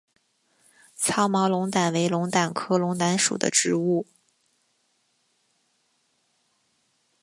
[0.95, 4.07] 糙毛龙胆为龙胆科龙胆属的植物。